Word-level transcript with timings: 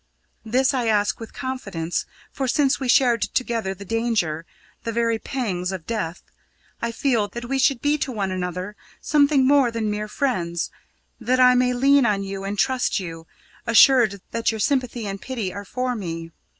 This 0.43 0.73
I 0.73 0.87
ask 0.87 1.19
with 1.19 1.31
confidence, 1.31 2.07
for 2.31 2.47
since 2.47 2.79
we 2.79 2.87
shared 2.87 3.21
together 3.21 3.75
the 3.75 3.85
danger 3.85 4.47
the 4.83 4.91
very 4.91 5.19
pangs 5.19 5.71
of 5.71 5.85
death, 5.85 6.23
I 6.81 6.91
feel 6.91 7.27
that 7.27 7.45
we 7.45 7.59
should 7.59 7.83
be 7.83 7.99
to 7.99 8.11
one 8.11 8.31
another 8.31 8.75
something 8.99 9.45
more 9.45 9.69
than 9.69 9.91
mere 9.91 10.07
friends, 10.07 10.71
that 11.19 11.39
I 11.39 11.53
may 11.53 11.73
lean 11.75 12.07
on 12.07 12.23
you 12.23 12.43
and 12.43 12.57
trust 12.57 12.99
you, 12.99 13.27
assured 13.67 14.21
that 14.31 14.49
your 14.49 14.59
sympathy 14.59 15.05
and 15.05 15.21
pity 15.21 15.53
are 15.53 15.65
for 15.65 15.95
me. 15.95 16.31